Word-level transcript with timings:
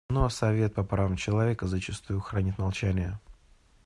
Но 0.09 0.27
Совет 0.29 0.73
по 0.73 0.83
правам 0.83 1.15
человека 1.15 1.67
зачастую 1.67 2.21
хранит 2.21 2.57
молчание. 2.57 3.19